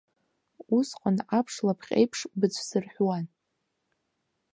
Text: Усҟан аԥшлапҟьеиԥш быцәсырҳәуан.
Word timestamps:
Усҟан 0.77 1.17
аԥшлапҟьеиԥш 1.37 2.19
быцәсырҳәуан. 2.39 3.25